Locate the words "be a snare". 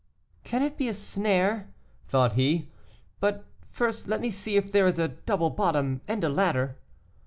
0.77-1.71